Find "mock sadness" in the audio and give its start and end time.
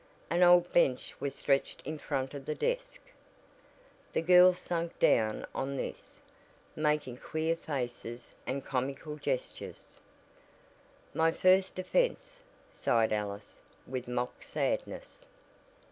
14.07-15.23